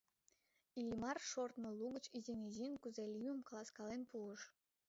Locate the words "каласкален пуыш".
3.47-4.41